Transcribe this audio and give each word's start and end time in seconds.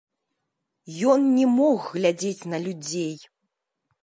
Ён 1.15 1.27
не 1.37 1.45
мог 1.59 1.85
глядзець 1.93 2.47
на 2.55 2.65
людзей. 2.65 3.15